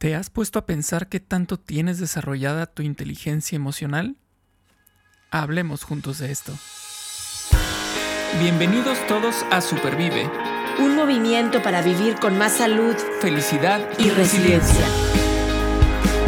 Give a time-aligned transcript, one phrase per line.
[0.00, 4.16] ¿Te has puesto a pensar qué tanto tienes desarrollada tu inteligencia emocional?
[5.30, 6.54] Hablemos juntos de esto.
[8.40, 10.26] Bienvenidos todos a Supervive.
[10.78, 14.86] Un movimiento para vivir con más salud, felicidad y, resiliencia.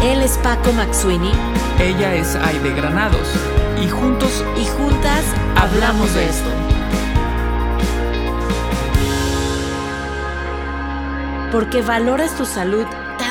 [0.02, 1.32] Él es Paco Maxuini.
[1.80, 3.26] Ella es Aide Granados.
[3.82, 5.24] Y juntos y juntas
[5.56, 6.50] hablamos de esto.
[11.50, 12.84] Porque valoras tu salud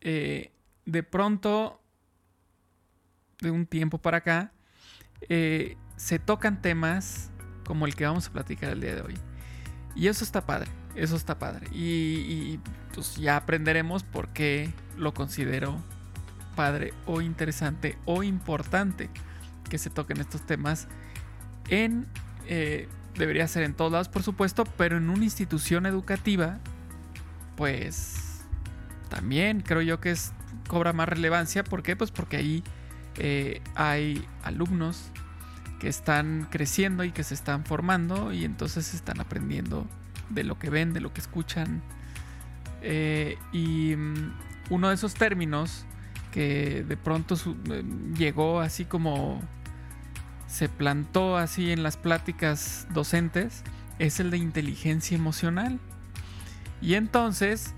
[0.00, 0.52] eh,
[0.84, 1.80] de pronto,
[3.40, 4.52] de un tiempo para acá,
[5.28, 7.30] eh, se tocan temas
[7.64, 9.14] como el que vamos a platicar el día de hoy.
[9.94, 11.68] Y eso está padre, eso está padre.
[11.72, 12.58] Y,
[12.94, 15.76] pues ya aprenderemos por qué lo considero
[16.56, 19.10] padre o interesante o importante
[19.68, 20.88] que se toquen estos temas
[21.68, 22.06] en...
[22.46, 26.58] Eh, debería ser en todos lados, por supuesto, pero en una institución educativa,
[27.56, 28.27] pues
[29.08, 30.32] también creo yo que es,
[30.66, 31.64] cobra más relevancia.
[31.64, 31.96] ¿Por qué?
[31.96, 32.64] Pues porque ahí
[33.16, 35.10] eh, hay alumnos
[35.80, 39.86] que están creciendo y que se están formando y entonces están aprendiendo
[40.30, 41.82] de lo que ven, de lo que escuchan.
[42.82, 44.32] Eh, y mm,
[44.70, 45.84] uno de esos términos
[46.32, 47.36] que de pronto
[47.70, 47.84] eh,
[48.16, 49.40] llegó así como
[50.46, 53.64] se plantó así en las pláticas docentes
[53.98, 55.78] es el de inteligencia emocional.
[56.80, 57.74] Y entonces,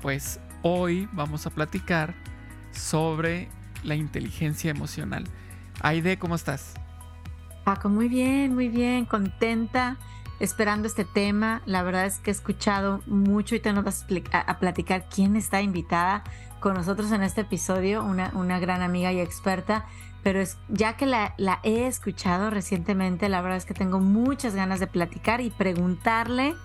[0.00, 2.14] pues Hoy vamos a platicar
[2.72, 3.48] sobre
[3.84, 5.24] la inteligencia emocional.
[5.82, 6.74] Aide, ¿cómo estás?
[7.64, 9.98] Paco, muy bien, muy bien, contenta,
[10.40, 11.62] esperando este tema.
[11.64, 15.62] La verdad es que he escuchado mucho y te nos vas a, platicar quién está
[15.62, 16.24] invitada
[16.58, 19.86] con nosotros en este episodio, una, una gran amiga y experta.
[20.24, 24.56] Pero es, ya que la, la he escuchado recientemente, la verdad es que tengo muchas
[24.56, 26.56] ganas de platicar y preguntarle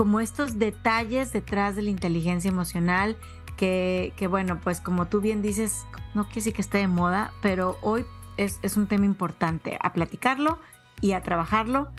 [0.00, 3.18] como estos detalles detrás de la inteligencia emocional,
[3.58, 5.84] que, bueno, pues como tú bien dices,
[6.14, 8.06] no quiere decir que esté de moda, pero hoy
[8.38, 10.58] es, un tema importante a platicarlo
[11.02, 11.90] y a trabajarlo,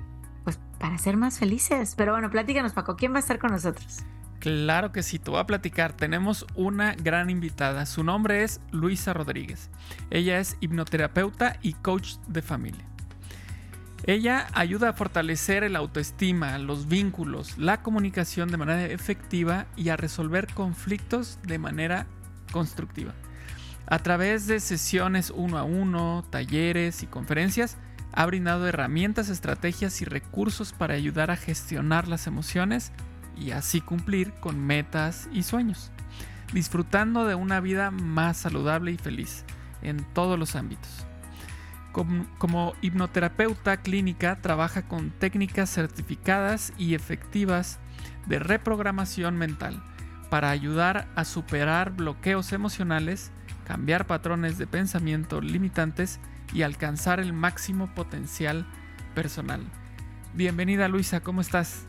[0.44, 1.94] pues para ser más felices.
[1.96, 4.00] Pero bueno, platícanos Paco, ¿quién va a estar con nosotros?
[4.40, 5.94] Claro que sí, te voy a platicar.
[5.94, 7.86] Tenemos una gran invitada.
[7.86, 9.70] Su nombre es Luisa Rodríguez.
[10.10, 12.91] Ella es hipnoterapeuta y coach de familia.
[14.06, 19.98] Ella ayuda a fortalecer el autoestima, los vínculos, la comunicación de manera efectiva y a
[19.98, 22.08] resolver conflictos de manera
[22.52, 23.14] constructiva.
[23.86, 27.78] A través de sesiones uno a uno, talleres y conferencias,
[28.12, 32.92] ha brindado herramientas, estrategias y recursos para ayudar a gestionar las emociones
[33.38, 35.92] y así cumplir con metas y sueños,
[36.54, 39.46] disfrutando de una vida más saludable y feliz
[39.84, 41.06] en todos los ámbitos.
[41.92, 47.80] Como, hipnoterapeuta clínica trabaja con técnicas certificadas y efectivas
[48.28, 49.84] de reprogramación mental
[50.30, 53.32] para ayudar a superar bloqueos emocionales,
[53.66, 56.20] cambiar patrones de pensamiento limitantes
[56.54, 58.66] y alcanzar el máximo potencial
[59.14, 59.62] personal.
[60.34, 61.86] Bienvenida Luisa, ¿cómo estás?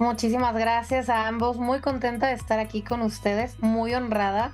[0.00, 4.52] Muchísimas gracias a ambos, muy contenta de estar aquí con ustedes, muy honrada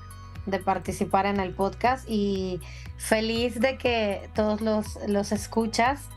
[0.50, 2.60] de participar en el podcast y
[2.96, 6.08] feliz de que todos los, los escuchas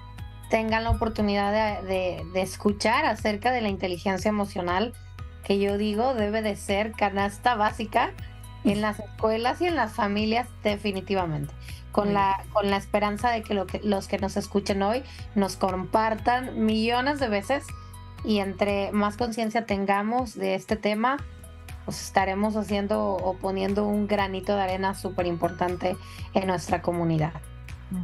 [0.52, 4.94] tengan la oportunidad de, escuchar acerca de la inteligencia emocional,
[5.46, 8.12] que yo digo debe de ser canasta básica
[8.66, 11.54] en las escuelas y en las familias definitivamente.
[11.94, 15.04] Con la, con la esperanza de que, lo que los que nos escuchen hoy
[15.36, 17.66] nos compartan millones de veces
[18.24, 21.18] y entre más conciencia tengamos de este tema,
[21.86, 25.98] pues estaremos haciendo o poniendo un granito de arena súper importante
[26.34, 27.34] en nuestra comunidad.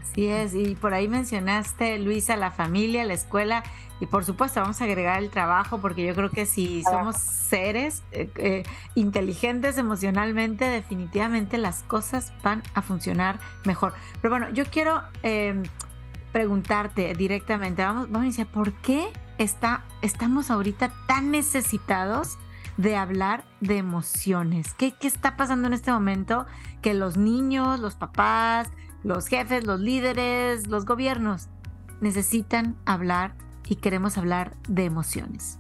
[0.02, 3.64] Así es, y por ahí mencionaste, Luisa, la familia, la escuela,
[4.00, 8.04] y por supuesto vamos a agregar el trabajo, porque yo creo que si somos seres
[8.12, 8.64] eh, eh,
[8.96, 13.94] inteligentes emocionalmente, definitivamente las cosas van a funcionar mejor.
[14.22, 15.64] Pero bueno, yo quiero em,
[16.34, 19.08] preguntarte directamente, vamos, vamos a iniciar, ¿por qué
[19.38, 22.38] está, estamos ahorita tan necesitados
[22.78, 24.74] de hablar de emociones.
[24.76, 26.46] ¿Qué, está pasando en este momento?
[26.82, 28.70] Que los niños, los papás,
[29.04, 31.50] los jefes, los líderes, los gobiernos
[32.02, 33.34] necesitan hablar
[33.68, 35.60] y queremos hablar de emociones.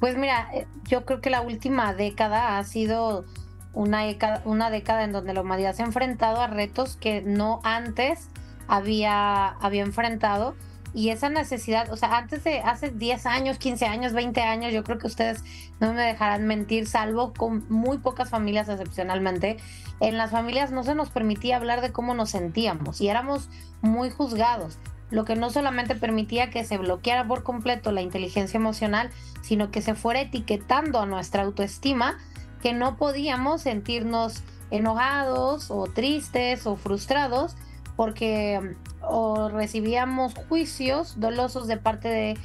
[0.00, 3.24] Pues mira, eh, yo creo que la última década ha sido
[3.72, 7.60] una década, una década en donde la humanidad se ha enfrentado a retos que no
[7.64, 8.28] antes
[8.68, 10.54] había, había enfrentado
[10.94, 14.84] y esa necesidad, o sea, antes de hace 10 años, 15 años, 20 años, yo
[14.84, 15.44] creo que ustedes
[15.80, 19.58] no me dejarán mentir, salvo con muy pocas familias excepcionalmente,
[20.00, 23.48] en las familias no se nos permitía hablar de cómo nos sentíamos y éramos
[23.82, 24.78] muy juzgados,
[25.10, 29.10] lo que no solamente permitía que se bloqueara por completo la inteligencia emocional,
[29.42, 32.18] sino que se fuera etiquetando a nuestra autoestima
[32.62, 37.56] que no podíamos sentirnos enojados o tristes o frustrados
[37.96, 38.76] porque
[39.08, 42.36] o recibíamos juicios dolosos de parte de,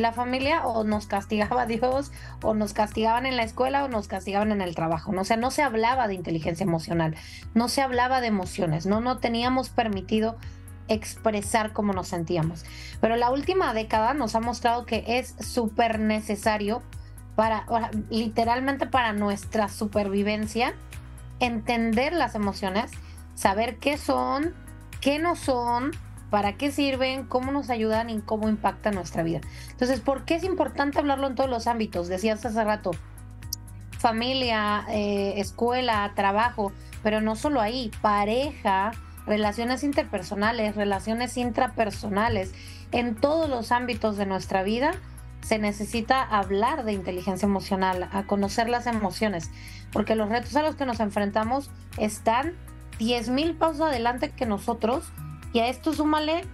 [0.00, 2.10] la familia o nos castigaba Dios
[2.42, 5.12] o nos castigaban en la escuela o nos castigaban en el trabajo.
[5.16, 7.14] O sea, no se hablaba de inteligencia emocional,
[7.54, 10.36] no se hablaba de emociones, no, no teníamos permitido
[10.88, 12.64] expresar cómo nos sentíamos.
[13.00, 16.82] Pero la última década nos ha mostrado que es súper necesario
[17.34, 17.66] para,
[18.10, 20.74] literalmente para nuestra supervivencia,
[21.40, 22.90] entender las emociones,
[23.34, 24.54] saber qué son,
[25.00, 25.92] qué no son,
[26.34, 29.40] para qué sirven, cómo nos ayudan y cómo impactan nuestra vida.
[29.70, 32.08] Entonces, ¿por qué es importante hablarlo en todos los ámbitos?
[32.08, 32.90] Decías hace rato,
[34.00, 36.72] familia, eh, escuela, trabajo,
[37.04, 38.90] pero no solo ahí, pareja,
[39.28, 42.52] relaciones interpersonales, relaciones intrapersonales,
[42.90, 44.90] en todos los ámbitos de nuestra vida
[45.40, 49.52] se necesita hablar de inteligencia emocional, a conocer las emociones,
[49.92, 52.54] porque los retos a los que nos enfrentamos están
[52.98, 55.12] 10.000 pasos adelante que nosotros
[55.54, 56.44] y a esto súmale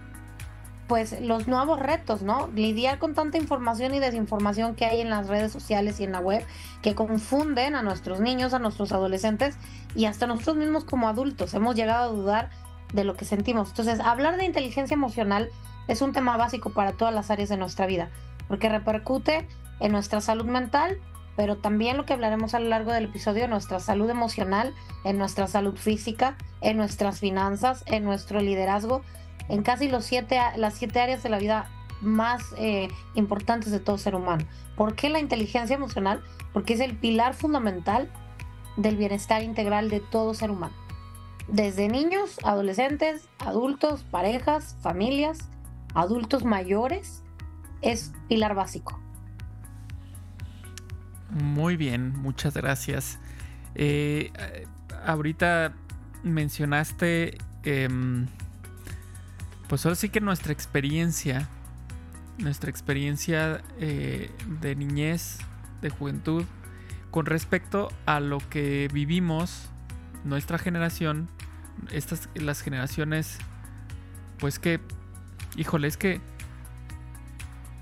[0.87, 2.49] pues los nuevos retos, ¿no?
[2.53, 6.19] Lidiar con tanta información y desinformación que hay en las redes sociales y en la
[6.19, 6.45] web
[6.81, 9.57] que confunden a nuestros niños, a nuestros adolescentes
[9.95, 11.53] y hasta nosotros mismos como adultos.
[11.53, 12.49] Hemos llegado a dudar
[12.93, 13.69] de lo que sentimos.
[13.69, 15.49] Entonces, hablar de inteligencia emocional
[15.87, 18.11] es un tema básico para todas las áreas de nuestra vida,
[18.47, 19.47] porque repercute
[19.79, 20.99] en nuestra salud mental,
[21.41, 25.47] pero también lo que hablaremos a lo largo del episodio, nuestra salud emocional, en nuestra
[25.47, 29.01] salud física, en nuestras finanzas, en nuestro liderazgo,
[29.49, 31.67] en casi los siete, las siete áreas de la vida
[31.99, 34.45] más eh, importantes de todo ser humano.
[34.75, 36.21] ¿Por qué la inteligencia emocional?
[36.53, 38.11] Porque es el pilar fundamental
[38.77, 40.75] del bienestar integral de todo ser humano.
[41.47, 45.49] Desde niños, adolescentes, adultos, parejas, familias,
[45.95, 47.23] adultos mayores,
[47.81, 48.99] es pilar básico.
[51.31, 53.17] Muy bien, muchas gracias.
[53.75, 54.33] Eh,
[55.05, 55.73] ahorita
[56.23, 58.27] mencionaste, em,
[59.69, 61.47] pues ahora sí que nuestra experiencia,
[62.37, 64.29] nuestra experiencia eh,
[64.59, 65.37] de niñez,
[65.81, 66.43] de juventud,
[67.11, 69.69] con respecto a lo que vivimos,
[70.25, 71.29] nuestra generación,
[71.91, 73.37] estas, las generaciones,
[74.37, 74.81] pues que,
[75.55, 76.19] híjole, es que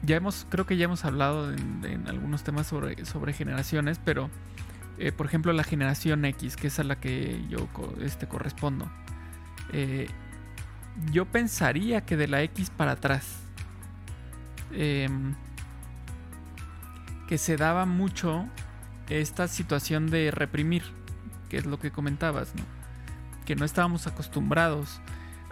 [0.01, 4.29] ya hemos, creo que ya hemos hablado en, algunos temas sobre, sobre generaciones, pero
[4.97, 7.67] eh, por ejemplo la generación X, que es a la que yo
[8.01, 8.89] este, correspondo,
[9.71, 10.07] eh,
[11.11, 13.39] yo pensaría que de la X para atrás,
[14.71, 15.35] em,
[17.27, 18.47] que se daba mucho
[19.07, 20.83] esta situación de reprimir,
[21.49, 22.51] que es lo que comentabas,
[23.45, 25.01] que no estábamos acostumbrados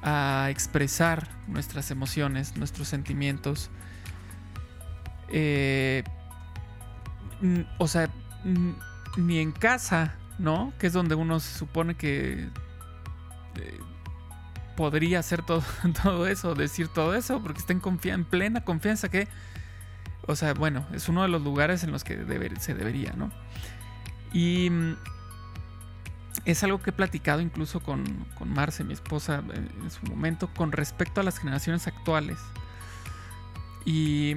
[0.02, 3.70] a expresar nuestras emociones, nuestros sentimientos,
[5.30, 6.04] eh,
[7.78, 8.10] o sea,
[9.18, 10.74] ni en casa, ¿no?
[10.80, 12.50] Que es donde uno se supone que
[13.56, 13.80] eh,
[14.76, 15.64] podría hacer todo,
[16.04, 19.28] todo eso, decir todo eso, porque está en, en plena confianza que,
[20.26, 22.16] o sea, bueno, es uno de los lugares en los que
[22.60, 23.32] se debería, ¿no?
[24.34, 24.96] Y mm,
[26.46, 28.06] es algo que he platicado incluso con,
[28.38, 32.38] con Marce, mi esposa, en su momento, con respecto a las generaciones actuales.
[33.86, 34.36] Y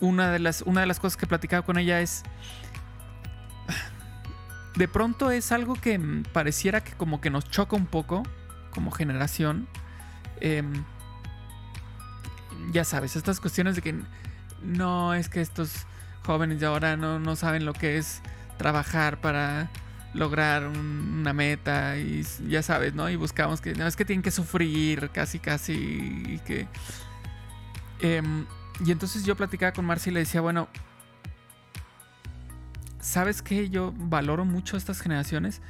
[0.00, 2.22] una de las, una de las cosas que he platicado con ella es,
[4.76, 5.98] de pronto es algo que
[6.32, 8.22] pareciera que como que nos choca un poco
[8.70, 9.68] como generación.
[10.40, 10.84] Em,
[12.72, 13.94] ya sabes, estas cuestiones de que
[14.62, 15.86] no es que estos
[16.24, 18.20] jóvenes de ahora no, no saben lo que es
[18.58, 19.70] trabajar para
[20.12, 23.08] lograr una meta y ya sabes, ¿no?
[23.10, 26.66] Y buscamos que no es que tienen que sufrir casi casi y que
[28.00, 28.46] em,
[28.84, 30.68] y entonces yo platicaba con Marcia y le decía, bueno,
[33.00, 33.70] ¿sabes qué?
[33.70, 35.62] Yo valoro mucho estas generaciones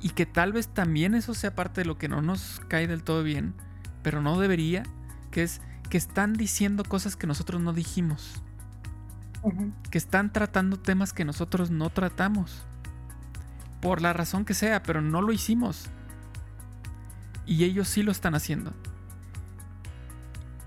[0.00, 3.02] y que tal vez también eso sea parte de lo que no nos cae del
[3.02, 3.54] todo bien,
[4.02, 4.82] pero no debería,
[5.30, 8.42] que es que están diciendo cosas que nosotros no dijimos.
[9.90, 12.64] Que están tratando temas que nosotros no tratamos.
[13.80, 15.86] Por la razón que sea, pero no lo hicimos.
[17.46, 18.72] Y ellos sí lo están haciendo.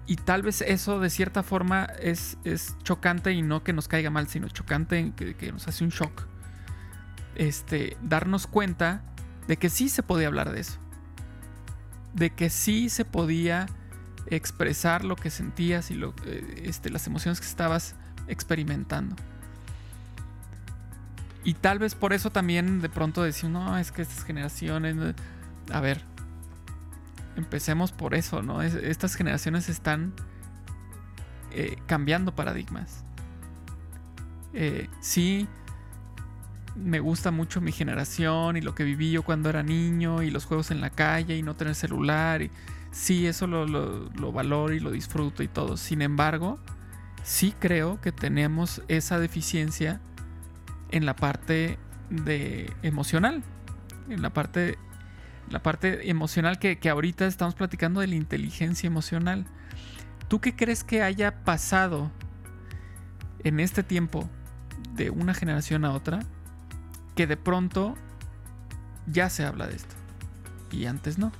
[0.10, 4.10] Y tal vez eso de cierta forma es, es chocante y no que nos caiga
[4.10, 6.25] mal, sino chocante que, nos hace un shock.
[7.36, 9.04] este, darnos cuenta
[9.48, 10.80] de que sí se podía hablar de eso.
[12.16, 13.68] De que sí se podía
[14.25, 17.94] expresar lo que sentías y lo, eh, este, las emociones que estabas
[18.28, 19.16] experimentando.
[21.44, 24.96] Y tal vez por eso también de pronto decir, no, es que estas generaciones...
[25.72, 26.04] A ver,
[27.36, 28.62] empecemos por eso, ¿no?
[28.62, 30.14] estas generaciones están
[31.52, 33.04] eh, cambiando paradigmas.
[34.54, 35.48] Eh, sí,
[36.76, 40.46] me gusta mucho mi generación y lo que viví yo cuando era niño y los
[40.46, 42.42] juegos en la calle y no tener celular.
[42.42, 42.52] Y,
[42.92, 45.78] sí, eso lo, lo valoro y lo disfruto y todo.
[45.78, 46.60] Sin embargo,
[47.24, 50.02] sí creo que tenemos esa deficiencia
[50.92, 51.78] en la parte
[52.10, 53.44] de emocional.
[54.10, 54.78] En la parte,
[55.50, 59.46] la parte emocional que, que ahorita estamos platicando de la inteligencia emocional.
[60.27, 62.12] ¿Tú qué crees que haya pasado
[63.44, 64.29] en este tiempo
[64.94, 66.20] de una generación a otra
[67.15, 67.96] que de pronto
[69.08, 69.96] ya se habla de esto
[70.72, 71.32] y antes no?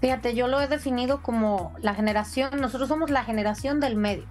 [0.00, 4.24] Fíjate, yo lo he definido como la generación, nosotros somos la generación del medio.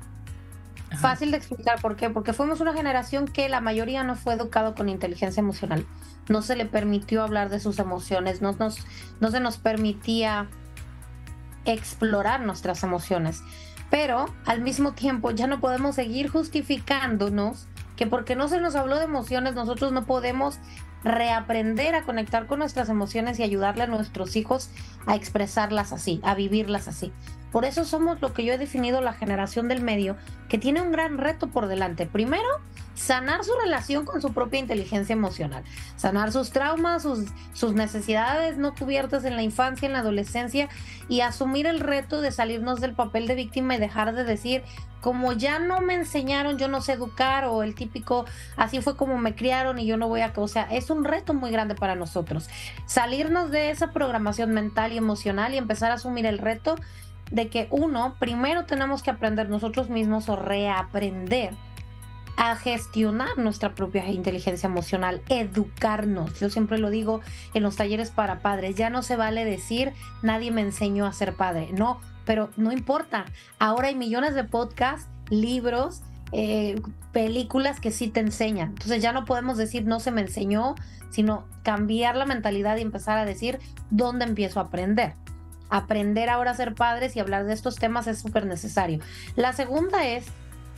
[0.99, 4.75] Fácil de explicar por qué, porque fuimos una generación que la mayoría no fue educado
[4.75, 5.85] con inteligencia emocional.
[6.29, 8.77] No se le permitió hablar de sus emociones, no, nos,
[9.19, 10.47] no se nos permitía
[11.65, 13.41] explorar nuestras emociones.
[13.89, 18.97] Pero al mismo tiempo ya no podemos seguir justificándonos que porque no se nos habló
[18.97, 20.59] de emociones nosotros no podemos
[21.03, 24.69] reaprender a conectar con nuestras emociones y ayudarle a nuestros hijos
[25.05, 27.13] a expresarlas así, a vivirlas así.
[27.51, 30.17] Por eso somos lo que yo he definido la generación del medio,
[30.49, 32.05] que tiene un gran reto por delante.
[32.05, 32.47] Primero,
[32.95, 35.63] sanar su relación con su propia inteligencia emocional,
[35.97, 40.69] sanar sus traumas, sus, sus necesidades no cubiertas en la infancia, en la adolescencia
[41.09, 44.63] y asumir el reto de salirnos del papel de víctima y dejar de decir,
[45.01, 48.25] como ya no me enseñaron, yo no sé educar o el típico,
[48.57, 51.35] así fue como me criaron y yo no voy a, o sea, es un reto
[51.35, 52.49] muy grande para nosotros.
[52.87, 56.75] Salirnos de esa programación mental y emocional y empezar a asumir el reto
[57.31, 61.53] de que uno, primero tenemos que aprender nosotros mismos o reaprender
[62.37, 66.39] a gestionar nuestra propia inteligencia emocional, educarnos.
[66.39, 67.21] Yo siempre lo digo
[67.53, 71.35] en los talleres para padres, ya no se vale decir nadie me enseñó a ser
[71.35, 73.25] padre, no, pero no importa.
[73.57, 76.01] Ahora hay millones de podcasts, libros,
[76.31, 76.81] eh,
[77.13, 78.69] películas que sí te enseñan.
[78.69, 80.75] Entonces ya no podemos decir no se me enseñó,
[81.11, 85.13] sino cambiar la mentalidad y empezar a decir dónde empiezo a aprender
[85.77, 88.99] aprender ahora a ser padres y hablar de estos temas es súper necesario.
[89.35, 90.25] La segunda es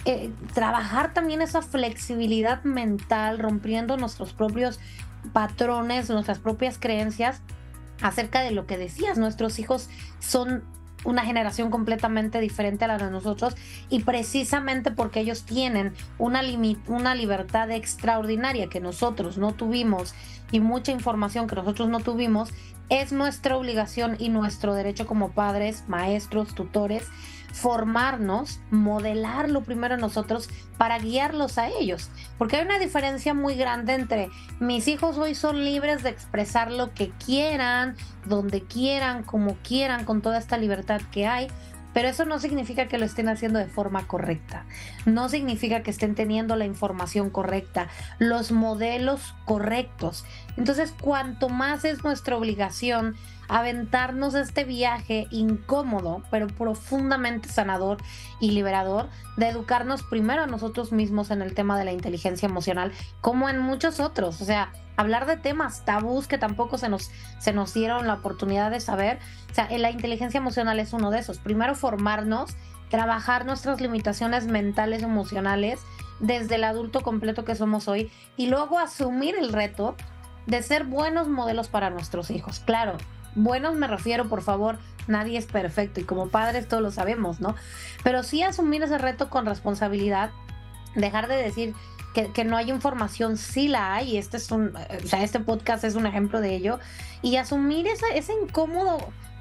[0.06, 4.80] eh, trabajar también esa flexibilidad mental, rompiendo nuestros propios
[5.34, 7.42] patrones, nuestras propias creencias
[8.02, 9.18] acerca de lo que decías.
[9.18, 9.90] Nuestros hijos
[10.20, 10.64] son
[11.04, 13.56] una generación completamente diferente a la de nosotros
[13.90, 16.42] y precisamente porque ellos tienen una,
[16.88, 20.16] una libertad extraordinaria que nosotros no tuvimos
[20.52, 22.50] y mucha información que nosotros no tuvimos,
[22.90, 27.04] es nuestra obligación y nuestro derecho como padres, maestros, tutores,
[27.52, 32.10] formarnos, modelarlo primero nosotros para guiarlos a ellos.
[32.38, 34.30] Porque hay una diferencia muy grande entre
[34.60, 40.22] mis hijos hoy son libres de expresar lo que quieran, donde quieran, como quieran, con
[40.22, 41.48] toda esta libertad que hay,
[41.98, 44.66] pero eso no significa que lo estén haciendo de forma correcta.
[45.08, 47.88] No significa que estén teniendo la información correcta,
[48.20, 50.24] los modelos correctos.
[50.58, 53.16] Entonces, cuanto más es nuestra obligación
[53.48, 57.98] aventarnos este viaje incómodo, pero profundamente sanador
[58.40, 62.92] y liberador, de educarnos primero a nosotros mismos en el tema de la inteligencia emocional,
[63.22, 64.42] como en muchos otros.
[64.42, 68.72] O sea, hablar de temas tabús que tampoco se nos, se nos dieron la oportunidad
[68.72, 69.20] de saber.
[69.52, 71.40] O sea, la inteligencia emocional es uno de esos.
[71.40, 72.56] Primero formarnos,
[72.90, 75.80] trabajar nuestras limitaciones mentales, emocionales,
[76.20, 79.96] desde el adulto completo que somos hoy, y luego asumir el reto
[80.48, 82.60] de ser buenos modelos para nuestros hijos.
[82.62, 82.98] Claro,
[83.38, 84.78] buenos me refiero, por favor,
[85.08, 87.56] nadie es perfecto y como padres todos lo sabemos, ¿no?
[88.04, 90.32] Pero sí asumir ese reto con responsabilidad,
[90.96, 91.74] dejar de decir,
[92.34, 95.94] que, no hay información, sí la hay, este es un, o sea, este podcast es
[95.94, 96.80] un ejemplo de ello,
[97.22, 98.98] y asumir esa, ese incómodo,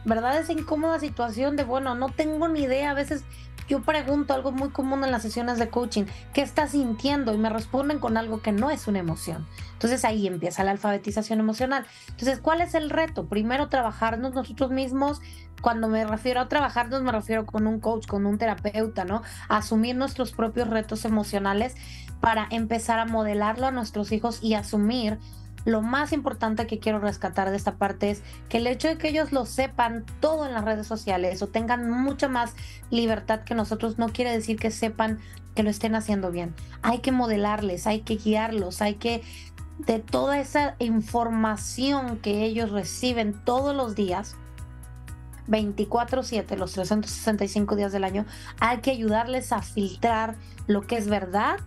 [0.07, 0.39] ¿verdad?
[0.39, 3.25] Esa incómoda situación de, bueno, no tengo ni idea, a veces
[3.69, 7.35] yo pregunto algo muy común en las sesiones de coaching, ¿qué estás sintiendo?
[7.35, 9.47] Y me responden con algo que no es una emoción.
[9.73, 11.85] Entonces ahí empieza la alfabetización emocional.
[12.09, 13.27] Entonces, ¿cuál es el reto?
[13.27, 15.21] Primero, trabajarnos nosotros mismos.
[15.61, 19.23] Cuando me refiero a trabajarnos, me refiero con un coach, con un terapeuta, ¿no?
[19.49, 21.75] Asumir nuestros propios retos emocionales
[22.21, 25.19] para empezar a modelarlo a nuestros hijos y asumir
[25.67, 29.09] lo más importante que quiero rescatar de esta parte es que el hecho de que
[29.09, 32.55] ellos lo sepan todo en las redes sociales o tengan mucha más
[32.91, 35.19] libertad que nosotros no quiere decir que sepan
[35.57, 36.55] que lo estén haciendo bien.
[36.83, 39.23] Hay que modelarles, hay que guiarlos, hay que
[39.79, 44.37] de toda esa información que ellos reciben todos los días,
[45.49, 48.25] 24/7, los 365 días del año,
[48.61, 50.37] hay que ayudarles a filtrar
[50.69, 51.59] lo que es verdad,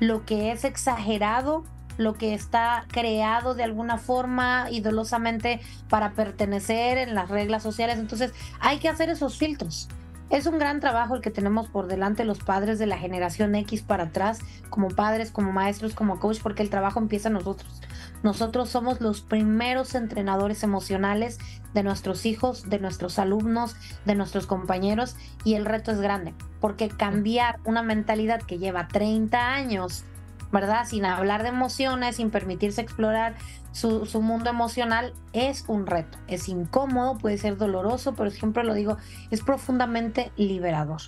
[0.00, 1.64] lo que es exagerado,
[1.98, 7.98] lo que está creado de alguna forma idolosamente para pertenecer en las reglas sociales.
[7.98, 9.88] Entonces hay que hacer esos filtros.
[10.30, 13.80] Es un gran trabajo el que tenemos por delante los padres de la generación X
[13.80, 17.80] para atrás, como padres, como maestros, como coach, porque el trabajo empieza nosotros.
[18.22, 21.38] Nosotros somos los primeros entrenadores emocionales
[21.72, 26.88] de nuestros hijos, de nuestros alumnos, de nuestros compañeros y el reto es grande, porque
[26.88, 30.04] cambiar una mentalidad que lleva 30 años
[30.52, 30.86] ¿verdad?
[30.86, 33.34] Sin hablar de emociones, sin permitirse explorar
[33.72, 36.18] su, mundo emocional, es un reto.
[36.26, 38.96] Es incómodo, puede ser doloroso, pero siempre lo digo,
[39.30, 41.00] es profundamente liberador.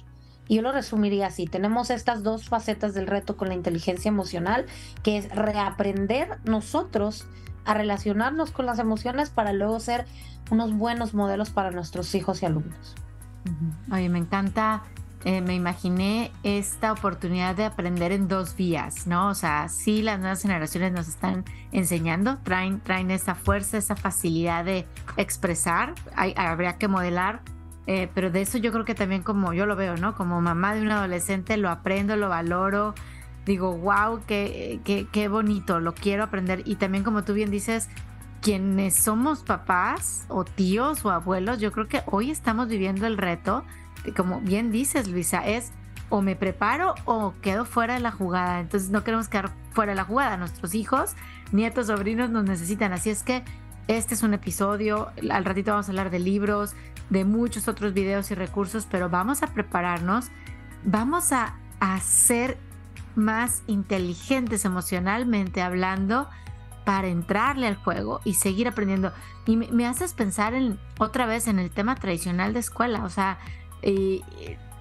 [0.46, 4.66] Y yo lo resumiría así, tenemos estas dos facetas del reto con la inteligencia emocional,
[5.02, 7.26] que es reaprender nosotros
[7.64, 10.06] a relacionarnos con las emociones para luego ser
[10.50, 12.96] unos buenos modelos para nuestros hijos y alumnos.
[13.92, 14.82] Oye, me encanta
[15.24, 19.28] eh, me imaginé esta oportunidad de aprender en dos vías, ¿no?
[19.28, 24.64] O sea, sí las nuevas generaciones nos están enseñando, traen, traen esa fuerza, esa facilidad
[24.64, 24.86] de
[25.18, 27.42] expresar, habría que modelar,
[27.86, 30.14] eh, pero de eso yo creo que también como yo lo veo, ¿no?
[30.14, 32.94] Como mamá de un adolescente lo aprendo, lo valoro,
[33.44, 36.62] digo, wow, qué, qué, qué bonito, lo quiero aprender.
[36.64, 37.90] Y también como tú bien dices,
[38.40, 43.64] quienes somos papás o tíos o abuelos, yo creo que hoy estamos viviendo el reto
[44.16, 45.72] como bien dices, Luisa, es
[46.10, 48.60] o me preparo o quedo fuera de la jugada.
[48.60, 50.36] Entonces no queremos quedar fuera de la jugada.
[50.36, 51.14] Nuestros hijos,
[51.52, 52.92] nietos, sobrinos nos necesitan.
[52.92, 53.44] Así es que
[53.88, 55.10] este es un episodio.
[55.30, 56.74] Al ratito vamos a hablar de libros,
[57.08, 60.30] de muchos otros videos y recursos, pero vamos a prepararnos.
[60.84, 62.58] Vamos a, a ser
[63.14, 66.28] más inteligentes emocionalmente hablando
[66.84, 69.12] para entrarle al juego y seguir aprendiendo.
[69.46, 73.04] Y me, me haces pensar en otra vez en el tema tradicional de escuela.
[73.04, 73.38] O sea,
[73.82, 74.22] y,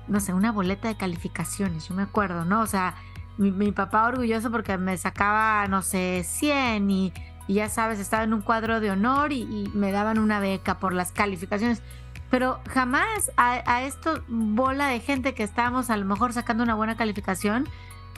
[0.08, 2.62] no sé, una boleta de calificaciones, yo me acuerdo, ¿no?
[2.62, 2.96] O sea,
[3.38, 7.14] mi, papá orgulloso porque me sacaba, no sé, 100 y,
[7.48, 11.12] ya sabes, estaba en un cuadro de honor y, me daban una beca por las
[11.12, 11.82] calificaciones.
[12.30, 16.96] Pero jamás a, esto bola de gente que estábamos a lo mejor sacando una buena
[16.96, 17.68] calificación,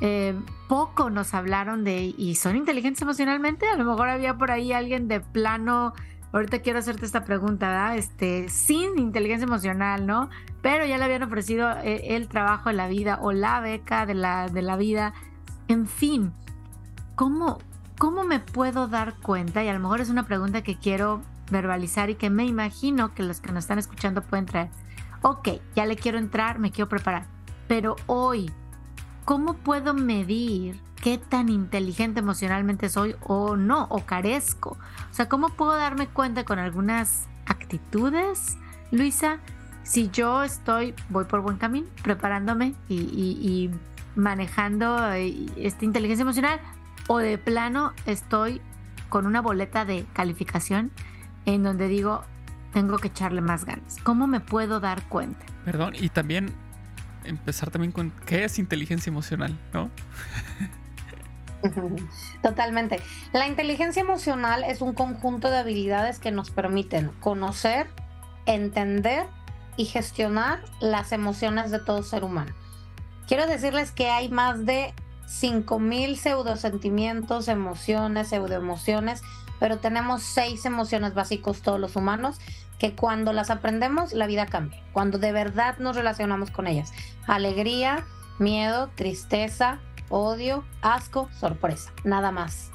[0.02, 0.36] eh,
[0.68, 5.08] poco nos hablaron de, y son inteligentes emocionalmente, a lo mejor había por ahí alguien
[5.08, 5.94] de plano
[6.34, 7.98] ahorita quiero hacerte esta pregunta, ¿verdad?
[7.98, 10.30] Este, sin inteligencia emocional, ¿no?
[10.62, 14.14] Pero ya le habían ofrecido eh, el, trabajo de la vida o la beca de
[14.14, 15.14] la, de la vida.
[15.68, 16.32] En fin,
[17.16, 17.60] ¿cómo,
[17.98, 19.64] ¿cómo me puedo dar cuenta?
[19.64, 23.24] Y a lo mejor es una pregunta que quiero verbalizar y que me imagino que
[23.24, 24.70] los que nos están escuchando pueden traer.
[25.22, 27.26] Ok, ya le quiero entrar, me quiero preparar.
[27.68, 28.52] Pero hoy,
[29.26, 34.78] ¿cómo puedo medir qué tan inteligente emocionalmente soy o no, o carezco.
[35.10, 38.58] O sea, ¿cómo puedo darme cuenta con algunas actitudes,
[38.92, 39.40] Luisa,
[39.84, 43.70] si yo estoy, voy por buen camino, preparándome y,
[44.16, 46.60] manejando eh, esta inteligencia emocional,
[47.08, 48.62] o de plano estoy
[49.08, 50.92] con una boleta de calificación
[51.46, 52.24] en donde digo,
[52.74, 53.98] tengo que echarle más ganas.
[54.04, 55.46] ¿Cómo me puedo dar cuenta?
[55.64, 56.52] Perdón, y también
[57.24, 59.90] empezar también con qué es inteligencia emocional, ¿no?
[62.42, 63.00] Totalmente.
[63.34, 67.88] La inteligencia emocional es un conjunto de habilidades que nos permiten conocer,
[68.46, 69.26] entender
[69.78, 72.54] y gestionar las emociones de todo ser humano.
[73.28, 74.94] Quiero decirles que hay más de
[75.26, 79.22] 5.000 pseudosentimientos, emociones, pseudoemociones,
[79.60, 82.40] pero tenemos seis emociones básicas todos los humanos
[82.80, 86.92] que cuando las aprendemos la vida cambia, cuando de verdad nos relacionamos con ellas.
[87.28, 88.04] Alegría,
[88.40, 89.80] miedo, tristeza,
[90.12, 92.70] odio, asco, sorpresa, nada más.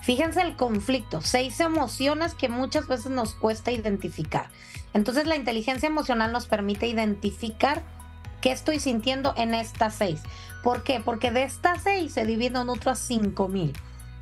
[0.00, 4.48] Fíjense el conflicto, seis emociones que muchas veces nos cuesta identificar.
[4.94, 7.82] Entonces la inteligencia emocional nos permite identificar
[8.40, 10.20] qué estoy sintiendo en estas seis.
[10.62, 11.00] ¿Por qué?
[11.00, 13.76] Porque de estas seis se dividen en otras cinco mil.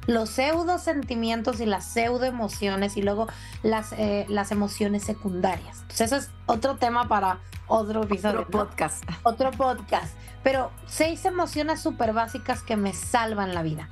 [0.06, 3.26] Los pseudo sentimientos y las pseudo emociones y luego
[3.62, 5.80] las, eh, las emociones secundarias.
[5.82, 8.40] Entonces, eso es otro tema para otro episodio.
[8.40, 9.04] Otro podcast.
[9.22, 10.14] Otro podcast.
[10.42, 13.88] Pero seis emociones súper básicas que me salvan la vida.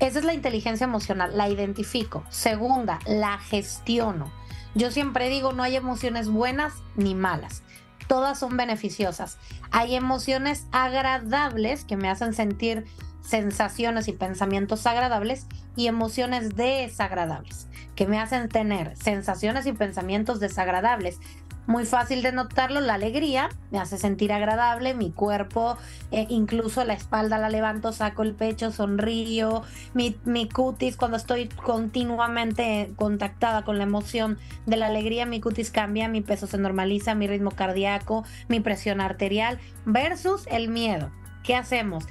[0.00, 2.24] Esa es la inteligencia emocional, la identifico.
[2.28, 4.32] Segunda, la gestiono.
[4.74, 7.62] Yo siempre digo, no hay emociones buenas ni malas.
[8.08, 9.38] Todas son beneficiosas.
[9.70, 12.84] Hay emociones agradables que me hacen sentir
[13.22, 15.46] sensaciones y pensamientos agradables
[15.76, 21.20] y emociones desagradables que me hacen tener sensaciones y pensamientos desagradables
[21.66, 25.76] muy fácil de notarlo, la alegría me hace sentir agradable, mi cuerpo,
[26.10, 29.62] eh, incluso la espalda la levanto, saco el pecho, sonrío,
[29.94, 35.70] mi, mi, cutis cuando estoy continuamente contactada con la emoción de la alegría, mi cutis
[35.70, 41.10] cambia, mi peso se normaliza, mi ritmo cardíaco, mi presión arterial, versus el miedo.
[41.42, 42.06] ¿Qué hacemos?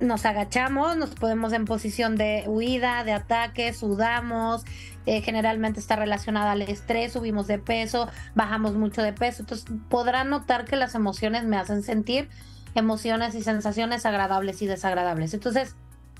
[0.00, 4.64] Nos agachamos, nos ponemos en posición de huida, de ataque, sudamos,
[5.06, 9.42] eh, generalmente está relacionada al estrés, subimos de peso, bajamos mucho de peso.
[9.42, 12.28] Entonces podrán notar que las emociones me hacen sentir
[12.74, 15.34] emociones y sensaciones agradables y desagradables.
[15.34, 15.76] Entonces,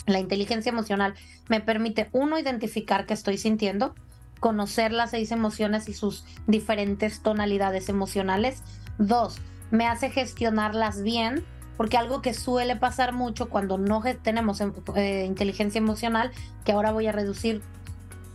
[0.07, 1.15] la inteligencia emocional
[1.49, 3.95] me permite, uno, identificar qué estoy sintiendo,
[4.41, 8.63] conocer las seis emociones y sus diferentes tonalidades emocionales.
[8.99, 9.41] Dos,
[9.71, 11.45] me hace gestionarlas bien
[11.81, 16.31] porque algo que suele pasar mucho cuando no tenemos eh, inteligencia emocional,
[16.63, 17.63] que ahora voy a reducir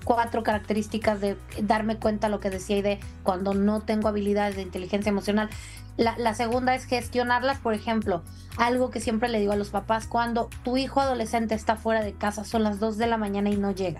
[0.03, 4.63] cuatro características de darme cuenta lo que decía y de cuando no tengo habilidades de
[4.63, 5.51] inteligencia emocional.
[5.95, 8.23] La, la, segunda es gestionarlas, por ejemplo,
[8.57, 12.15] algo que siempre le digo a los papás, cuando tu hijo adolescente está fuera de
[12.15, 13.99] casa, son las 2 de la mañana y no llega.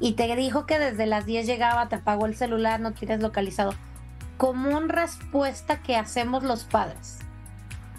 [0.00, 3.74] Y te dijo que desde las 10 llegaba, te apagó el celular, no tienes localizado.
[4.38, 7.18] Común respuesta que hacemos los padres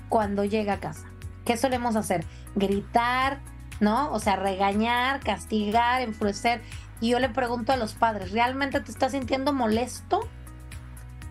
[0.09, 1.07] cuando llega a casa.
[1.45, 2.25] ¿Qué solemos hacer?
[2.55, 3.39] Gritar,
[3.79, 4.11] ¿no?
[4.11, 6.61] O sea, regañar, castigar, enfurecer.
[7.01, 10.27] Y yo le pregunto a los padres, ¿realmente te estás sintiendo molesto?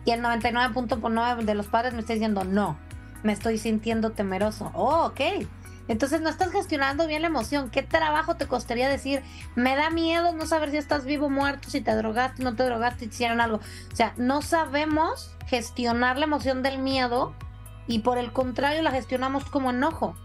[0.04, 2.76] Y el 99.9 de los padres me está diciendo, no,
[3.22, 4.70] me estoy sintiendo temeroso.
[4.74, 5.20] Oh, ok.
[5.88, 7.70] Entonces no estás gestionando bien la emoción.
[7.70, 9.22] ¿Qué trabajo te costaría decir?
[9.54, 12.62] Me da miedo no saber si estás vivo o muerto, si te drogaste, no te
[12.62, 13.58] drogaste, hicieron algo.
[13.92, 17.34] O sea, no sabemos gestionar la emoción del miedo
[17.86, 20.16] y por el contrario la gestionamos como enojo.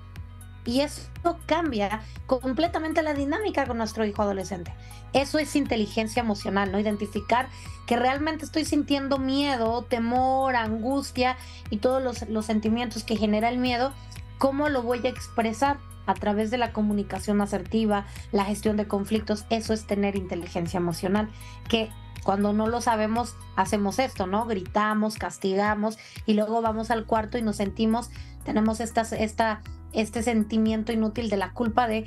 [0.66, 1.10] Y eso
[1.46, 4.74] cambia completamente la dinámica con nuestro hijo adolescente.
[5.14, 6.80] Eso es inteligencia emocional, ¿no?
[6.80, 7.48] Identificar
[7.88, 11.38] que realmente estoy sintiendo miedo, temor, angustia
[11.72, 13.94] y todos los, los sentimientos que genera el miedo,
[14.38, 15.78] ¿cómo lo voy a expresar?
[16.06, 21.30] A través de la comunicación asertiva, la gestión de conflictos, eso es tener inteligencia emocional,
[21.68, 21.90] que
[22.24, 24.46] cuando no lo sabemos, hacemos esto, ¿no?
[24.46, 28.10] Gritamos, castigamos y luego vamos al cuarto y nos sentimos,
[28.44, 29.62] tenemos esta, esta,
[29.94, 32.06] este sentimiento inútil de la culpa de,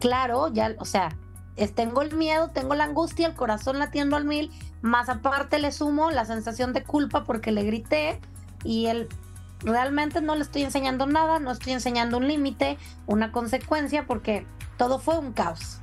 [0.00, 1.16] claro, ya, o sea,
[1.74, 4.50] tengo el miedo, tengo la angustia, el corazón latiendo al mil,
[4.82, 8.20] más aparte le sumo la sensación de culpa porque le grité
[8.64, 9.08] y él
[9.60, 14.46] realmente no le estoy enseñando nada, no estoy enseñando un límite, una consecuencia, porque
[14.76, 15.80] todo fue un caos.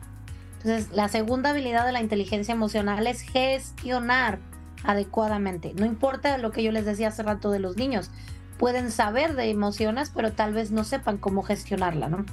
[0.63, 4.39] Entonces, la segunda habilidad de la inteligencia emocional es gestionar
[4.83, 5.73] adecuadamente.
[5.75, 8.11] No importa lo que yo les decía hace rato de los niños,
[8.57, 12.25] pueden saber de emociones, pero tal vez no sepan cómo gestionarla, ¿no?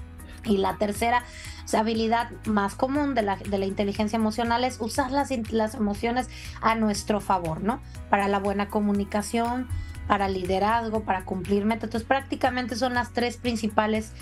[0.45, 1.25] Y la tercera
[1.73, 6.29] habilidad más común de la, de la inteligencia emocional es usar las, las emociones
[6.61, 7.81] a nuestro favor, ¿no?
[8.09, 9.69] Para la buena comunicación,
[10.07, 11.85] para liderazgo, para cumplir metas.
[11.85, 14.13] Entonces prácticamente son las tres principales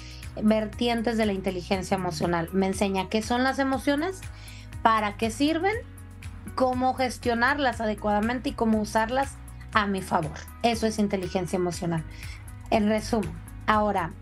[0.43, 2.49] vertientes de la inteligencia emocional.
[2.53, 4.21] Me enseña qué son las emociones,
[4.83, 5.75] para qué sirven,
[6.55, 9.35] cómo gestionarlas adecuadamente y cómo usarlas
[9.73, 10.37] a mi favor.
[10.63, 12.05] Eso es inteligencia emocional.
[12.71, 13.33] En resumen,
[13.67, 14.13] ahora,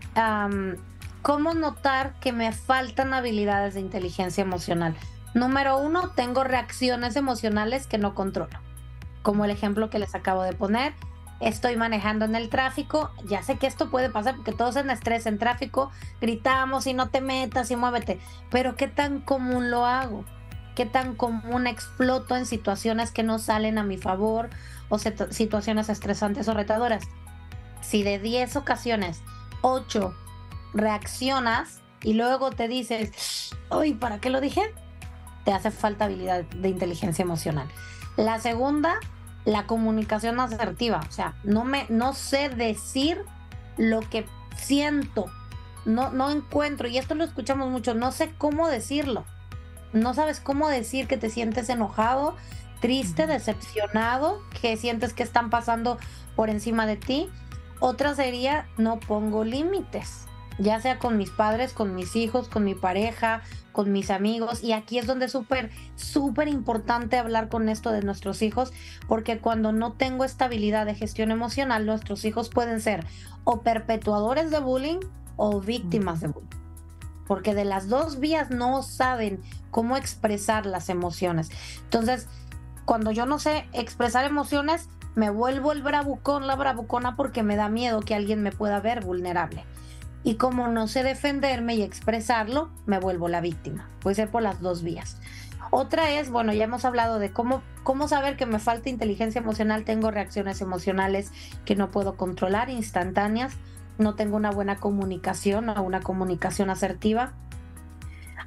[1.21, 4.95] ¿cómo notar que me faltan habilidades de inteligencia emocional?
[5.33, 8.57] Número uno, tengo reacciones emocionales que no controlo,
[9.21, 10.93] como el ejemplo que les acabo de poner
[11.39, 15.25] estoy manejando en el tráfico, ya sé que esto puede pasar porque todos en estrés
[15.25, 18.19] en tráfico, gritamos y no te metas y muévete,
[18.49, 20.23] pero ¿qué tan común lo hago?
[20.75, 24.49] ¿Qué tan común exploto en situaciones que no salen a mi favor
[24.89, 27.05] o situaciones estresantes o retadoras?
[27.81, 29.21] Si de 10 ocasiones,
[29.61, 30.13] 8
[30.73, 34.61] reaccionas y luego te dices, uy, ¿para qué lo dije?
[35.45, 37.67] Te hace falta habilidad de inteligencia emocional.
[38.17, 38.99] La segunda
[39.45, 41.01] la comunicación asertiva.
[41.07, 43.23] O sea, no me, no sé decir
[43.77, 44.25] lo que
[44.57, 45.25] siento.
[45.85, 49.23] No, no encuentro, y esto lo escuchamos mucho, no sé cómo decirlo.
[49.93, 52.35] No sabes cómo decir que te sientes enojado,
[52.81, 55.97] triste, decepcionado, que sientes que están pasando
[56.35, 57.29] por encima de ti.
[57.79, 60.25] Otra sería, no pongo límites
[60.57, 63.41] ya sea con mis padres, con mis hijos, con mi pareja,
[63.75, 64.63] con mis amigos.
[64.63, 68.71] Y aquí es donde es súper, súper importante hablar con esto de nuestros hijos,
[69.07, 73.05] porque cuando no tengo estabilidad de gestión emocional, nuestros hijos pueden ser
[73.43, 74.99] o perpetuadores de bullying
[75.35, 76.47] o víctimas de bullying.
[77.27, 81.49] Porque de las dos vías no saben cómo expresar las emociones.
[81.83, 82.29] Entonces,
[82.85, 87.67] cuando yo no sé expresar emociones, me vuelvo el bravucón, la bravucona, porque me da
[87.67, 89.65] miedo que alguien me pueda ver vulnerable.
[90.25, 93.87] Y como no sé defenderme y expresarlo, me vuelvo la víctima.
[93.99, 95.17] Puede ser por las dos vías.
[95.69, 99.85] Otra es, bueno, ya hemos hablado de cómo, cómo saber que me falta inteligencia emocional,
[99.85, 101.31] tengo reacciones emocionales
[101.63, 103.53] que no puedo controlar, instantáneas,
[103.99, 107.33] no tengo una buena comunicación o una comunicación asertiva.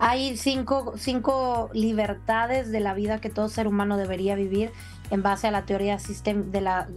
[0.00, 4.72] Hay cinco, cinco libertades de la vida que todo ser humano debería vivir
[5.10, 6.88] en base a la teoría de la,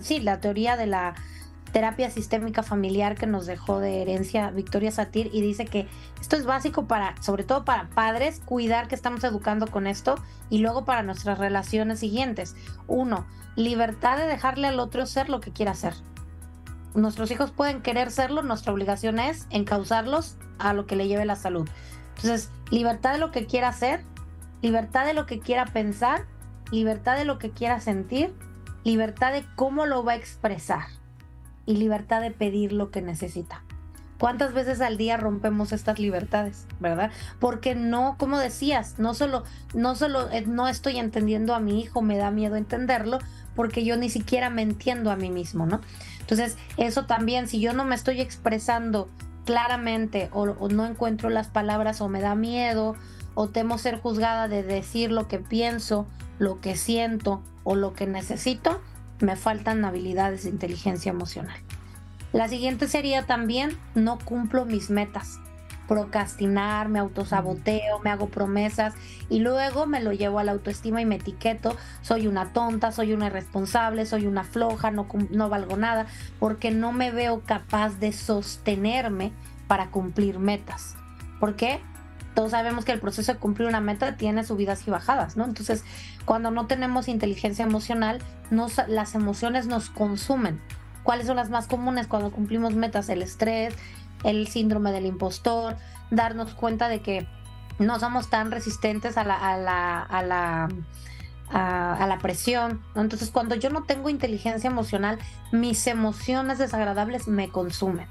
[0.00, 1.14] sí, la teoría de la
[1.72, 5.88] terapia sistémica familiar que nos dejó de herencia Victoria Satir y dice que
[6.20, 10.16] esto es básico para, sobre todo para padres, cuidar que estamos educando con esto
[10.48, 12.56] y luego para nuestras relaciones siguientes.
[12.86, 15.94] Uno, libertad de dejarle al otro ser lo que quiera hacer.
[16.94, 21.36] Nuestros hijos pueden querer serlo, nuestra obligación es encauzarlos a lo que le lleve la
[21.36, 21.68] salud.
[22.16, 24.04] Entonces, libertad de lo que quiera hacer,
[24.60, 26.26] libertad de lo que quiera pensar,
[26.72, 28.34] libertad de lo que quiera sentir,
[28.82, 30.99] libertad de cómo lo va a expresar
[31.66, 33.62] y libertad de pedir lo que necesita.
[34.20, 37.10] ¿Cuántas veces al día rompemos estas libertades, verdad?
[37.38, 42.02] Porque no, como decías, no solo, no solo eh, no estoy entendiendo a mi hijo,
[42.02, 43.18] me da miedo entenderlo,
[43.56, 45.80] porque yo ni siquiera me entiendo a mí mismo, ¿no?
[46.20, 49.08] Entonces, eso también, si yo no me estoy expresando
[49.46, 52.96] claramente o, o no encuentro las palabras o me da miedo
[53.34, 56.06] o temo ser juzgada de decir lo que pienso,
[56.38, 58.82] lo que siento o lo que necesito,
[59.20, 61.58] me faltan habilidades de inteligencia emocional.
[62.32, 65.40] La siguiente sería también no cumplo mis metas.
[65.88, 68.94] Procrastinar, me autosaboteo, me hago promesas
[69.28, 73.12] y luego me lo llevo a la autoestima y me etiqueto, soy una tonta, soy
[73.12, 76.06] una irresponsable, soy una floja, no, no valgo nada,
[76.38, 79.32] porque no me veo capaz de sostenerme
[79.66, 80.94] para cumplir metas.
[81.40, 81.80] ¿Por qué?
[82.34, 85.44] Todos sabemos que el proceso de cumplir una meta tiene subidas y bajadas, ¿no?
[85.44, 85.84] Entonces,
[86.24, 88.20] cuando no tenemos inteligencia emocional,
[88.88, 90.60] las emociones nos consumen.
[91.02, 93.08] ¿Cuáles son las más comunes cuando cumplimos metas?
[93.08, 93.74] El estrés,
[94.22, 95.76] el síndrome del impostor,
[96.10, 97.26] darnos cuenta de que
[97.78, 100.68] no somos tan resistentes a la, a la, a la,
[101.50, 102.82] a, la presión.
[102.94, 105.18] Entonces, cuando yo no tengo inteligencia emocional,
[105.52, 108.06] mis emociones desagradables me consumen.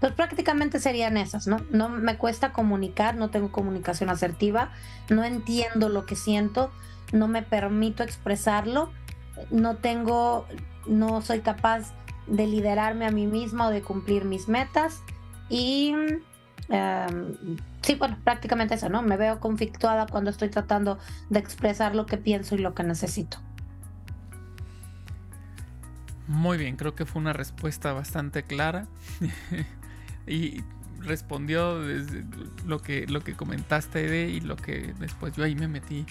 [0.00, 1.58] Pues prácticamente serían esas, ¿no?
[1.70, 4.70] No me cuesta comunicar, no tengo comunicación asertiva,
[5.08, 6.70] no entiendo lo que siento,
[7.12, 8.92] no me permito expresarlo,
[9.50, 10.46] no tengo,
[10.86, 11.92] no soy capaz
[12.28, 15.02] de liderarme a mí misma o de cumplir mis metas
[15.48, 15.94] y
[16.68, 17.36] em,
[17.82, 19.02] sí, bueno, prácticamente eso, ¿no?
[19.02, 20.98] Me veo conflictuada cuando estoy tratando
[21.30, 23.38] de expresar lo que pienso y lo que necesito.
[26.26, 28.86] Muy bien, creo que fue una respuesta bastante clara.
[30.28, 30.62] y
[31.00, 32.24] respondió desde
[32.66, 36.04] lo que, lo que comentaste de y lo que después yo ahí me metí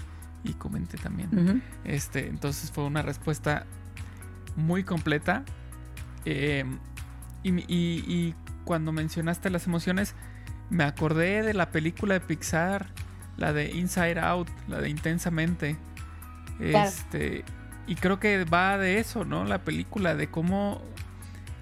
[0.44, 1.62] y comenté también.
[1.84, 3.66] este, entonces fue una respuesta
[4.56, 5.44] muy completa.
[6.26, 6.80] Em,
[7.44, 8.34] y,
[8.66, 10.14] cuando mencionaste las emociones,
[10.70, 12.88] me acordé de la película de Pixar,
[13.38, 15.78] la de Inside Out, la de Intensamente.
[16.60, 17.46] Este,
[17.86, 19.46] y creo que va de eso, ¿no?
[19.46, 20.82] La película, de cómo,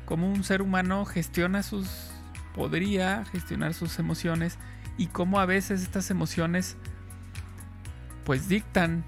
[0.05, 2.14] cómo un ser humano gestiona sus
[2.55, 4.57] podría gestionar sus emociones
[4.97, 6.77] y cómo a veces estas emociones
[8.23, 9.03] pues dictan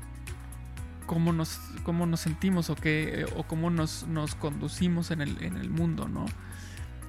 [1.06, 5.56] cómo nos, cómo nos sentimos o, qué, o cómo nos, nos conducimos en el, en
[5.56, 6.26] el mundo, ¿no?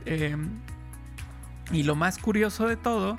[0.07, 0.49] Em,
[1.73, 3.17] y lo más curioso de todo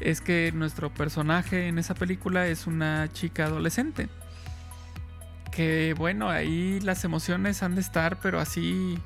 [0.00, 4.08] es que nuestro personaje en esa película es una chica adolescente.
[5.52, 8.98] Que bueno, ahí las emociones han de estar, pero así,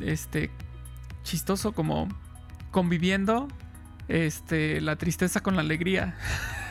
[0.00, 0.50] este,
[1.22, 2.08] chistoso como
[2.70, 3.48] conviviendo
[4.08, 6.16] este, la tristeza con la alegría,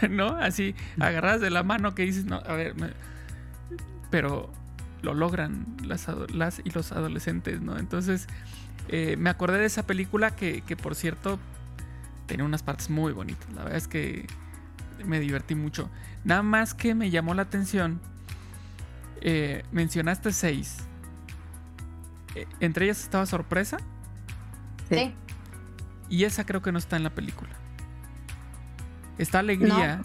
[0.10, 0.36] ¿no?
[0.36, 2.76] Así, agarradas de la mano que dices, no, a ver,
[4.10, 4.52] pero
[5.02, 7.78] lo logran las, las, y los adolescentes, ¿no?
[7.78, 8.28] Entonces,
[8.90, 11.40] eh, me acordé de esa película que, que, por cierto,
[12.26, 13.48] tenía unas partes muy bonitas.
[13.54, 14.28] La verdad es que
[15.06, 15.90] me divertí mucho.
[16.24, 18.02] Nada más que me llamó la atención,
[19.22, 20.78] eh, mencionaste seis.
[22.36, 23.78] Eh, ¿Entre ellas estaba sorpresa?
[24.90, 25.14] Sí.
[26.10, 27.52] Y esa creo que no está en la película.
[29.18, 30.02] Está alegría,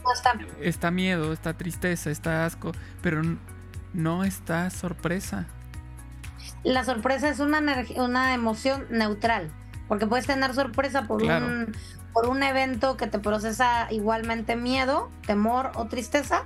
[0.62, 0.90] está.
[0.90, 3.23] miedo, está tristeza, está asco, pero
[3.93, 5.47] no está sorpresa.
[6.64, 7.62] La sorpresa es una,
[7.97, 9.51] una emoción neutral,
[9.87, 11.77] porque puedes tener sorpresa por, un,
[12.12, 16.43] por un evento que te procesa igualmente miedo, temor o tristeza,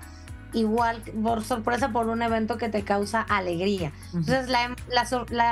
[0.52, 3.92] igual por sorpresa por un evento que te causa alegría.
[4.14, 4.76] Entonces la,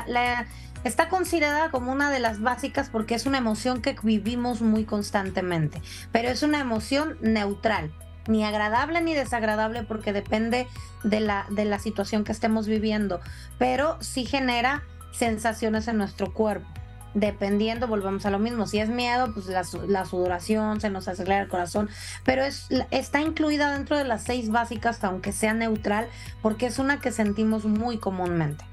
[0.06, 0.46] la
[0.86, 5.82] Está considerada como una de las básicas porque es una emoción que vivimos muy constantemente,
[6.12, 7.92] pero es una emoción neutral,
[8.28, 10.68] ni agradable ni desagradable porque depende
[11.02, 13.20] de la, de la situación que estemos viviendo,
[13.58, 16.68] pero sí genera sensaciones en nuestro cuerpo.
[17.16, 18.66] Dependiendo, volvemos a lo mismo.
[18.66, 21.88] Si es miedo, pues la, la sudoración, se nos acelera el corazón,
[22.24, 26.08] pero es, está incluida dentro de las seis básicas, aunque sea neutral,
[26.42, 28.64] porque es una que sentimos muy comúnmente.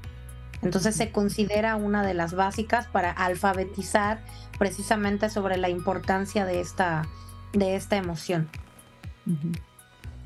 [0.60, 4.22] Entonces se considera una de las básicas para alfabetizar
[4.58, 7.08] precisamente sobre la importancia de esta,
[7.54, 8.50] de esta emoción.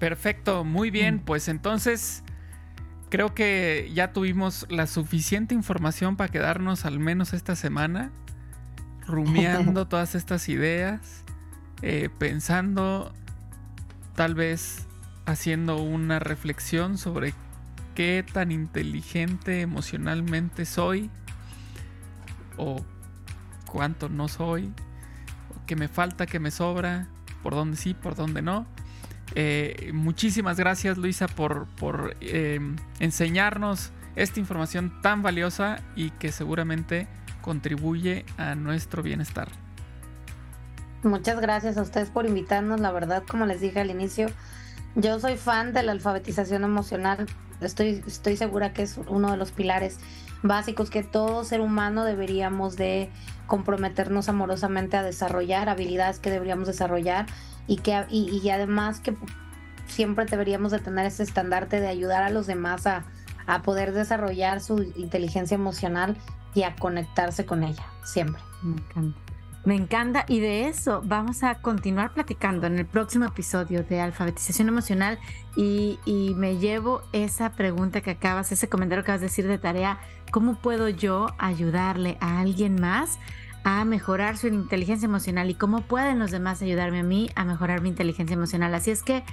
[0.01, 1.21] Perfecto, muy bien, mm.
[1.21, 2.25] pues entonces
[3.09, 8.11] creo que ya tuvimos la suficiente información para quedarnos al menos esta semana
[9.07, 11.25] rumiando todas estas ideas,
[11.83, 13.13] eh, pensando,
[14.15, 14.87] tal vez
[15.27, 17.35] haciendo una reflexión sobre
[17.95, 21.11] qué tan inteligente emocionalmente soy
[22.57, 22.85] o
[23.67, 24.73] cuánto no soy,
[25.51, 27.09] o qué me falta, qué me sobra,
[27.43, 28.67] por dónde sí, por dónde no.
[29.35, 37.07] Eh, muchísimas gracias Luisa por, em, enseñarnos esta información tan valiosa y que seguramente
[37.43, 39.49] contribuye a nuestro bienestar.
[41.03, 42.81] Muchas gracias a ustedes por invitarnos.
[42.81, 44.29] La verdad, como les dije al inicio,
[44.97, 47.27] yo soy fan de la alfabetización emocional.
[47.61, 49.99] Estoy, estoy segura que es uno de los pilares
[50.43, 53.11] básicos que todo ser humano deberíamos de
[53.47, 57.27] comprometernos amorosamente a desarrollar, habilidades que deberíamos desarrollar
[57.69, 59.15] y que y, además que
[59.87, 63.05] siempre deberíamos de tener ese estandarte de ayudar a los demás a,
[63.47, 66.17] a poder desarrollar su inteligencia emocional
[66.55, 68.43] y a conectarse con ella, siempre.
[68.63, 69.21] Me encanta.
[69.65, 74.69] Me encanta y de eso vamos a continuar platicando en el próximo episodio de alfabetización
[74.69, 75.19] emocional
[75.57, 79.59] y, y, me llevo esa pregunta que acabas, ese comentario que acabas de decir de
[79.59, 79.99] tarea,
[80.31, 83.19] ¿cómo puedo yo ayudarle a alguien más
[83.65, 87.81] a mejorar su inteligencia emocional y cómo pueden los demás ayudarme a mí a mejorar
[87.81, 88.75] mi inteligencia emocional.
[88.75, 89.25] Así es que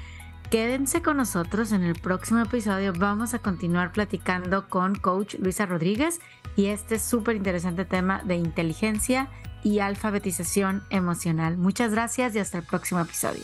[0.49, 2.93] quédense con nosotros en el próximo episodio.
[2.93, 6.19] Vamos a continuar platicando con coach Luisa Rodríguez
[6.55, 9.29] y este súper interesante tema de inteligencia
[9.63, 11.57] y alfabetización emocional.
[11.57, 13.43] Muchas gracias y hasta el próximo episodio.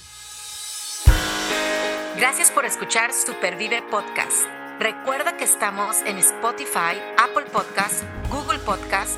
[2.17, 4.45] Gracias por escuchar Supervive Podcast.
[4.79, 9.17] Recuerda que estamos en Spotify, Apple Podcast, Google Podcast,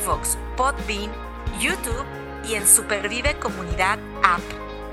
[0.00, 1.10] iVoox, Podbean,
[1.58, 2.04] YouTube
[2.48, 4.40] y en Supervive Comunidad App,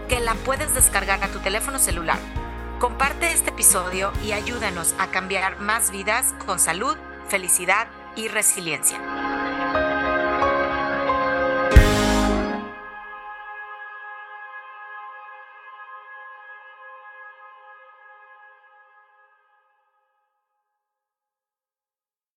[0.07, 2.19] que la puedes descargar a tu teléfono celular.
[2.79, 6.95] Comparte este episodio y ayúdanos a cambiar más vidas con salud,
[7.27, 9.38] felicidad y resiliencia.